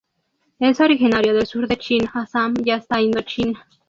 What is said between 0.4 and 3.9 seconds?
Es originario del sur de China, Assam y hasta Indochina.